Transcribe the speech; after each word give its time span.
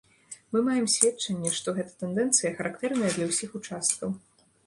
Мы 0.55 0.59
маем 0.69 0.87
сведчанне, 0.93 1.51
што 1.57 1.67
гэта 1.75 1.91
тэндэнцыя, 2.01 2.53
характэрная 2.61 3.11
для 3.17 3.29
ўсіх 3.33 3.49
участкаў. 3.63 4.09